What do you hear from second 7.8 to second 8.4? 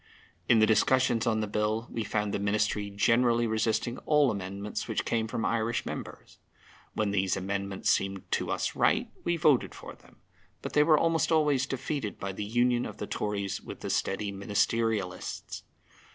seemed